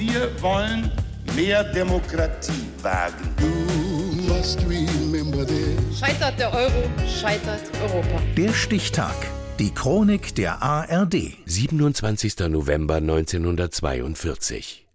Wir 0.00 0.30
wollen 0.40 0.90
mehr 1.36 1.62
Demokratie 1.62 2.52
wagen. 2.80 3.34
Scheitert 5.94 6.38
der 6.38 6.54
Euro, 6.54 6.90
scheitert 7.06 7.60
Europa. 7.82 8.22
Der 8.34 8.54
Stichtag. 8.54 9.14
Die 9.58 9.74
Chronik 9.74 10.34
der 10.34 10.62
ARD. 10.62 11.36
27. 11.44 12.38
November 12.48 12.94
1942. 12.94 14.86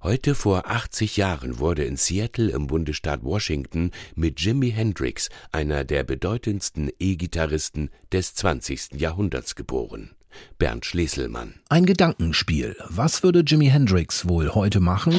Heute 0.00 0.36
vor 0.36 0.70
80 0.70 1.16
Jahren 1.16 1.58
wurde 1.58 1.82
in 1.82 1.96
Seattle 1.96 2.52
im 2.52 2.68
Bundesstaat 2.68 3.24
Washington 3.24 3.90
mit 4.14 4.38
Jimi 4.38 4.70
Hendrix, 4.70 5.28
einer 5.50 5.82
der 5.82 6.04
bedeutendsten 6.04 6.92
E-Gitarristen 7.00 7.90
des 8.12 8.36
20. 8.36 8.90
Jahrhunderts, 8.92 9.56
geboren. 9.56 10.14
Bernd 10.58 10.84
Schleselmann. 10.84 11.54
Ein 11.68 11.86
Gedankenspiel. 11.86 12.76
Was 12.88 13.22
würde 13.22 13.40
Jimi 13.40 13.66
Hendrix 13.66 14.28
wohl 14.28 14.54
heute 14.54 14.80
machen, 14.80 15.14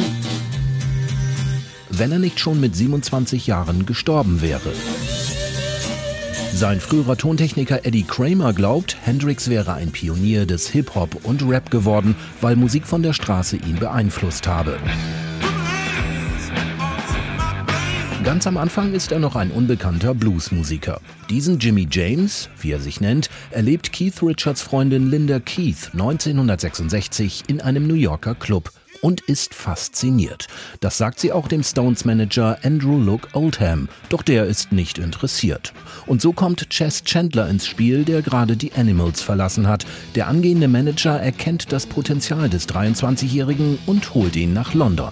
wenn 1.90 2.12
er 2.12 2.20
nicht 2.20 2.40
schon 2.40 2.60
mit 2.60 2.76
27 2.76 3.48
Jahren 3.48 3.86
gestorben 3.86 4.42
wäre? 4.42 4.72
Sein 6.54 6.80
früherer 6.80 7.18
Tontechniker 7.18 7.84
Eddie 7.84 8.04
Kramer 8.04 8.54
glaubt, 8.54 8.96
Hendrix 9.02 9.50
wäre 9.50 9.74
ein 9.74 9.92
Pionier 9.92 10.46
des 10.46 10.68
Hip-Hop 10.68 11.26
und 11.26 11.42
Rap 11.48 11.72
geworden, 11.72 12.16
weil 12.42 12.56
Musik 12.56 12.86
von 12.86 13.02
der 13.02 13.14
Straße 13.14 13.58
ihn 13.58 13.80
beeinflusst 13.80 14.48
habe. 14.48 14.78
Ganz 18.24 18.48
am 18.48 18.56
Anfang 18.56 18.94
ist 18.94 19.12
er 19.12 19.20
noch 19.20 19.36
ein 19.36 19.52
unbekannter 19.52 20.14
Bluesmusiker. 20.14 21.02
Diesen 21.30 21.60
Jimmy 21.60 21.86
James, 21.92 22.50
wie 22.62 22.72
er 22.72 22.80
sich 22.80 23.02
nennt, 23.02 23.30
erlebt 23.52 23.92
Keith 23.92 24.24
Richards 24.24 24.62
Freundin 24.62 25.10
Linda 25.10 25.42
Keith 25.42 25.90
1966 25.92 27.44
in 27.48 27.60
einem 27.60 27.86
New 27.86 27.96
Yorker 27.96 28.34
Club 28.34 28.72
und 29.02 29.20
ist 29.20 29.54
fasziniert. 29.54 30.48
Das 30.80 30.98
sagt 30.98 31.20
sie 31.20 31.34
auch 31.34 31.50
dem 31.50 31.64
Stones-Manager 31.64 32.60
Andrew 32.64 32.98
Luke 32.98 33.28
Oldham, 33.34 33.90
doch 34.08 34.22
der 34.22 34.46
ist 34.46 34.72
nicht 34.72 35.00
interessiert. 35.00 35.74
Und 36.06 36.22
so 36.22 36.32
kommt 36.32 36.70
Chess 36.70 37.04
Chandler 37.04 37.50
ins 37.50 37.68
Spiel, 37.68 38.06
der 38.06 38.22
gerade 38.22 38.56
die 38.56 38.72
Animals 38.72 39.22
verlassen 39.22 39.68
hat. 39.68 39.86
Der 40.16 40.30
angehende 40.30 40.70
Manager 40.70 41.20
erkennt 41.20 41.74
das 41.74 41.86
Potenzial 41.86 42.48
des 42.48 42.70
23-Jährigen 42.70 43.80
und 43.86 44.14
holt 44.14 44.38
ihn 44.38 44.54
nach 44.54 44.74
London. 44.74 45.12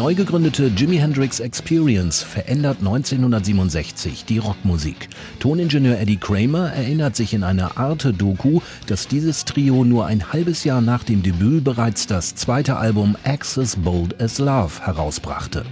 Neu 0.00 0.14
gegründete 0.14 0.68
Jimi 0.68 0.96
Hendrix 0.96 1.40
Experience 1.40 2.22
verändert 2.22 2.78
1967 2.78 4.24
die 4.24 4.38
Rockmusik. 4.38 5.10
Toningenieur 5.40 5.98
Eddie 5.98 6.16
Kramer 6.16 6.72
erinnert 6.72 7.16
sich 7.16 7.34
in 7.34 7.44
einer 7.44 7.76
Arte-Doku, 7.76 8.60
dass 8.86 9.08
dieses 9.08 9.44
Trio 9.44 9.84
nur 9.84 10.06
ein 10.06 10.32
halbes 10.32 10.64
Jahr 10.64 10.80
nach 10.80 11.04
dem 11.04 11.22
Debüt 11.22 11.64
bereits 11.64 12.06
das 12.06 12.34
zweite 12.34 12.78
Album 12.78 13.14
Access 13.24 13.76
Bold 13.76 14.18
as 14.22 14.38
Love 14.38 14.80
herausbrachte. 14.86 15.66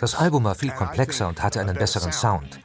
Das 0.00 0.14
Album 0.14 0.44
war 0.44 0.54
viel 0.54 0.70
komplexer 0.70 1.26
und 1.26 1.42
hatte 1.42 1.60
einen 1.60 1.76
besseren 1.76 2.12
Sound. 2.12 2.60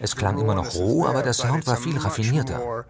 Es 0.00 0.16
klang 0.16 0.38
immer 0.38 0.54
noch 0.54 0.74
roh, 0.76 1.04
aber 1.04 1.22
der 1.22 1.34
Sound 1.34 1.66
war 1.66 1.76
viel 1.76 1.98
raffinierter. 1.98 2.86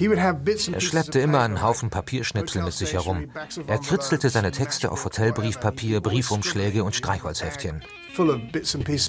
Er 0.00 0.80
schleppte 0.80 1.18
immer 1.18 1.40
einen 1.40 1.62
Haufen 1.62 1.90
Papierschnipsel 1.90 2.62
mit 2.62 2.72
sich 2.72 2.92
herum. 2.92 3.30
Er 3.66 3.78
kritzelte 3.78 4.30
seine 4.30 4.52
Texte 4.52 4.92
auf 4.92 5.04
Hotelbriefpapier, 5.04 6.00
Briefumschläge 6.00 6.84
und 6.84 6.94
Streichholzheftchen. 6.94 7.82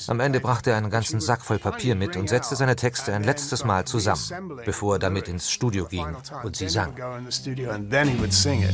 Am 0.07 0.19
Ende 0.19 0.39
brachte 0.39 0.71
er 0.71 0.77
einen 0.77 0.89
ganzen 0.89 1.19
Sack 1.19 1.41
voll 1.41 1.59
Papier 1.59 1.95
mit 1.95 2.15
und 2.15 2.29
setzte 2.29 2.55
seine 2.55 2.75
Texte 2.75 3.13
ein 3.13 3.23
letztes 3.23 3.63
Mal 3.63 3.85
zusammen, 3.85 4.59
bevor 4.65 4.95
er 4.95 4.99
damit 4.99 5.27
ins 5.27 5.51
Studio 5.51 5.85
ging 5.85 6.15
und 6.43 6.55
sie 6.55 6.69
sang. 6.69 6.93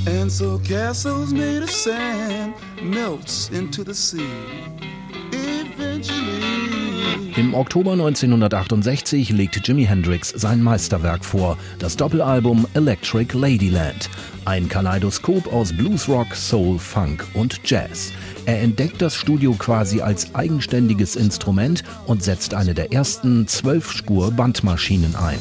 And 0.07 0.31
so 0.31 0.59
castles 0.59 1.31
made 1.31 1.63
of 1.63 1.71
sand 1.71 2.55
melts 2.81 3.49
into 3.49 3.83
the 3.83 3.93
sea. 3.93 4.25
Im 7.37 7.53
Oktober 7.53 7.91
1968 7.91 9.31
legte 9.31 9.59
Jimi 9.59 9.83
Hendrix 9.83 10.29
sein 10.29 10.61
Meisterwerk 10.61 11.25
vor, 11.25 11.57
das 11.79 11.97
Doppelalbum 11.97 12.65
Electric 12.75 13.37
Ladyland. 13.37 14.09
Ein 14.45 14.69
Kaleidoskop 14.69 15.51
aus 15.51 15.73
Bluesrock, 15.73 16.33
Soul, 16.33 16.79
Funk 16.79 17.25
und 17.33 17.59
Jazz. 17.65 18.13
Er 18.45 18.61
entdeckt 18.61 19.01
das 19.01 19.15
Studio 19.15 19.51
quasi 19.51 19.99
als 19.99 20.33
eigenständiges 20.33 21.17
Instrument 21.17 21.83
und 22.05 22.23
setzt 22.23 22.53
eine 22.53 22.73
der 22.73 22.93
ersten 22.93 23.49
Zwölf-Spur-Bandmaschinen 23.49 25.17
ein. 25.17 25.39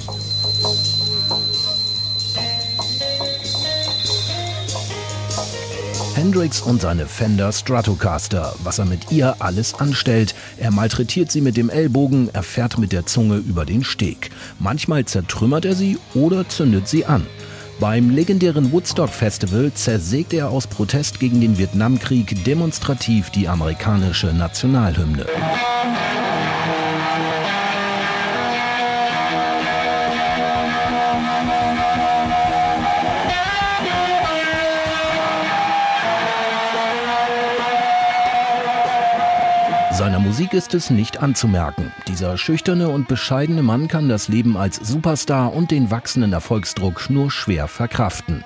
Hendrix 6.15 6.63
und 6.63 6.81
seine 6.81 7.07
Fender 7.07 7.51
Stratocaster, 7.51 8.55
was 8.63 8.79
er 8.79 8.85
mit 8.85 9.11
ihr 9.11 9.35
alles 9.41 9.75
anstellt. 9.75 10.35
Er 10.59 10.71
malträtiert 10.71 11.33
sie 11.33 11.41
mit 11.41 11.57
dem 11.57 11.71
Ellbogen, 11.71 12.31
er 12.33 12.45
fährt 12.45 12.79
mit 12.79 12.93
der 12.93 13.05
Zunge 13.05 13.39
über 13.39 13.65
den 13.65 13.83
Steg. 13.83 14.31
Manchmal 14.61 15.05
zertrümmert 15.07 15.65
er 15.65 15.75
sie 15.75 15.99
oder 16.15 16.49
zündet 16.49 16.87
sie 16.87 17.05
an. 17.05 17.27
Beim 17.81 18.11
legendären 18.11 18.71
Woodstock 18.71 19.11
Festival 19.11 19.73
zersägt 19.75 20.33
er 20.33 20.51
aus 20.51 20.69
Protest 20.69 21.19
gegen 21.19 21.41
den 21.41 21.59
Vietnamkrieg 21.59 22.45
demonstrativ 22.45 23.31
die 23.31 23.49
amerikanische 23.49 24.29
Nationalhymne. 24.29 25.27
Musik 40.25 40.55
ist 40.55 40.73
es 40.73 40.89
nicht 40.89 41.23
anzumerken. 41.23 41.93
Dieser 42.09 42.39
schüchterne 42.39 42.89
und 42.89 43.09
bescheidene 43.09 43.63
Mann 43.63 43.89
kann 43.89 44.09
das 44.09 44.29
Leben 44.29 44.57
als 44.57 44.77
Superstar 44.77 45.53
und 45.53 45.71
den 45.71 45.91
wachsenden 45.91 46.33
Erfolgsdruck 46.33 47.11
nur 47.11 47.31
schwer 47.31 47.69
verkraften. 47.69 48.43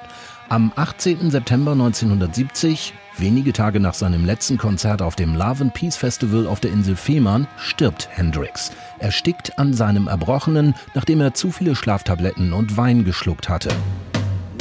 Am 0.49 0.73
18. 0.75 1.31
September 1.31 1.73
1970, 1.73 2.95
wenige 3.17 3.53
Tage 3.53 3.79
nach 3.79 3.95
seinem 3.95 4.27
letzten 4.27 4.59
Konzert 4.59 5.03
auf 5.03 5.15
dem 5.15 5.37
Love 5.37 5.63
and 5.63 5.75
Peace 5.75 5.97
Festival 5.97 6.49
auf 6.49 6.59
der 6.59 6.73
Insel 6.73 6.97
Fehmarn, 6.97 7.47
stirbt 7.57 8.09
Hendrix. 8.11 8.73
Er 8.99 9.13
stickt 9.13 9.57
an 9.57 9.73
seinem 9.73 10.09
Erbrochenen, 10.09 10.75
nachdem 10.95 11.21
er 11.21 11.35
zu 11.35 11.53
viele 11.53 11.77
Schlaftabletten 11.77 12.53
und 12.53 12.77
Wein 12.77 13.05
geschluckt 13.05 13.49
hatte. 13.49 13.71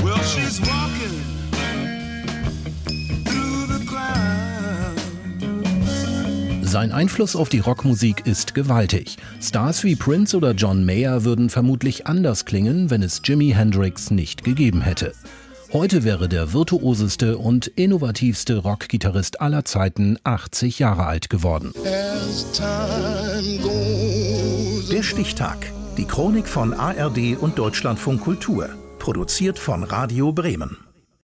Well, 0.04 0.14
Sein 6.68 6.92
Einfluss 6.92 7.38
auf 7.38 7.48
die 7.48 7.60
Rockmusik 7.60 8.28
ist 8.28 8.54
gewaltig. 8.54 9.16
Stars 9.42 9.86
wie 9.86 9.96
Prince 9.96 10.36
oder 10.36 10.52
John 10.52 10.86
Mayer 10.86 11.24
würden 11.24 11.50
vermutlich 11.50 12.08
anders 12.08 12.44
klingen, 12.44 12.90
wenn 12.90 13.02
es 13.02 13.22
Jimi 13.24 13.52
Hendrix 13.52 14.12
nicht 14.12 14.44
gegeben 14.44 14.82
hätte. 14.82 15.14
Heute 15.72 16.04
wäre 16.04 16.28
der 16.28 16.52
virtuoseste 16.52 17.38
und 17.38 17.68
innovativste 17.68 18.58
Rockgitarrist 18.58 19.40
aller 19.40 19.64
Zeiten 19.64 20.18
80 20.26 20.80
Jahre 20.80 21.06
alt 21.06 21.30
geworden. 21.30 21.72
Der 24.92 25.04
Stichtag. 25.04 25.72
Die 25.98 26.06
Chronik 26.06 26.48
von 26.48 26.74
ARD 26.74 27.38
und 27.40 27.58
Deutschlandfunk 27.58 28.20
Kultur. 28.20 28.68
Produziert 29.00 29.58
von 29.58 29.84
Radio 29.84 30.34
Bremen. 30.34 30.87